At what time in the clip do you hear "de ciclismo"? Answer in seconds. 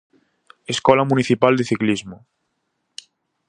1.55-2.17